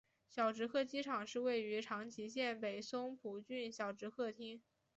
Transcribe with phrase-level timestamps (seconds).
[0.27, 4.59] 小值贺机场是位于长崎县北松浦郡小值贺町。